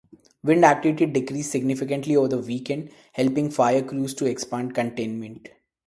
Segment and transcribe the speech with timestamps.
[0.41, 5.49] Wind activity decreased significantly over the weekend helping fire crews to expand containment.